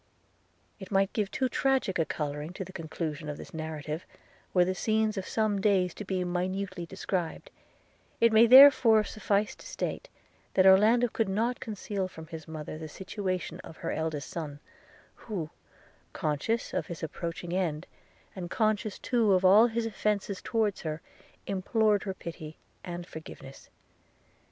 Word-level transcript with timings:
It 0.79 0.89
might 0.89 1.13
give 1.13 1.29
too 1.29 1.47
tragic 1.47 1.99
a 1.99 2.05
colouring 2.05 2.53
to 2.53 2.65
the 2.65 2.73
conclusion 2.73 3.29
of 3.29 3.37
this 3.37 3.53
narrative, 3.53 4.03
were 4.51 4.65
the 4.65 4.73
scenes 4.73 5.15
of 5.15 5.27
some 5.27 5.61
days 5.61 5.93
to 5.93 6.03
be 6.03 6.23
minutely 6.23 6.87
described– 6.87 7.51
it 8.19 8.33
may 8.33 8.47
therefore 8.47 9.03
suffice 9.03 9.53
to 9.53 9.65
state, 9.67 10.09
that 10.55 10.65
Orlando 10.65 11.07
could 11.07 11.29
not 11.29 11.59
conceal 11.59 12.07
from 12.07 12.25
his 12.25 12.47
mother 12.47 12.79
the 12.79 12.87
situation 12.89 13.59
of 13.59 13.77
her 13.77 13.91
eldest 13.91 14.31
son, 14.31 14.59
who, 15.13 15.51
conscious 16.13 16.73
of 16.73 16.87
his 16.87 17.03
approaching 17.03 17.53
end, 17.53 17.85
and 18.35 18.49
conscious 18.49 18.97
too 18.97 19.33
of 19.33 19.45
all 19.45 19.67
his 19.67 19.85
offences 19.85 20.41
towards 20.41 20.81
her, 20.81 20.99
implored 21.45 22.01
her 22.05 22.15
pity 22.15 22.57
and 22.83 23.05
forgiveness. 23.05 23.69